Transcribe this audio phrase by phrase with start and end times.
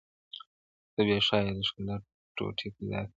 [0.93, 1.95] •ته به ښايی د ښکلا
[2.35, 3.09] ټوټې پیدا کړې-